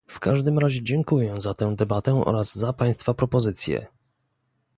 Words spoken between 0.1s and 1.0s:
każdym razie